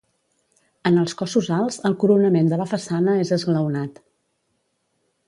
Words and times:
En 0.89 0.95
els 1.01 1.13
cossos 1.19 1.49
alts 1.57 1.77
el 1.89 1.97
coronament 2.05 2.49
de 2.53 2.59
la 2.63 2.67
façana 2.73 3.15
és 3.25 3.33
esglaonat. 3.39 4.03